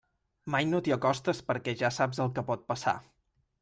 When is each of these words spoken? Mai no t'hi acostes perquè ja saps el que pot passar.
Mai 0.55 0.65
no 0.69 0.79
t'hi 0.87 0.95
acostes 0.95 1.43
perquè 1.51 1.77
ja 1.85 1.95
saps 2.01 2.25
el 2.27 2.35
que 2.39 2.49
pot 2.53 2.69
passar. 2.75 3.01